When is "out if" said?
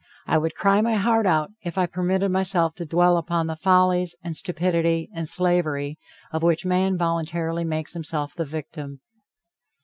1.27-1.77